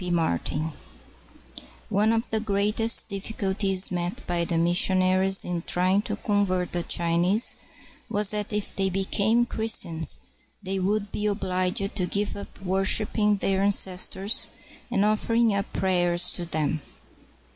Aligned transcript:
P. 0.03 0.09
MARTIN 0.09 0.71
[One 1.89 2.11
of 2.11 2.27
the 2.31 2.39
greatest 2.39 3.07
difficulties 3.07 3.91
met 3.91 4.25
by 4.25 4.45
the 4.45 4.57
missionaries 4.57 5.45
in 5.45 5.61
trying 5.61 6.01
to 6.01 6.15
convert 6.15 6.71
the 6.71 6.81
Chinese 6.81 7.55
was 8.09 8.31
that 8.31 8.51
if 8.51 8.75
they 8.75 8.89
became 8.89 9.45
Chris 9.45 9.83
tians, 9.85 10.17
they 10.63 10.79
would 10.79 11.11
be 11.11 11.27
obliged 11.27 11.95
to 11.95 12.05
give 12.07 12.35
up 12.35 12.59
worshiping 12.63 13.37
their 13.37 13.61
an 13.61 13.69
cestors 13.69 14.47
and 14.89 15.05
offering 15.05 15.53
up 15.53 15.71
prayers 15.71 16.33
to 16.33 16.45
them. 16.45 16.81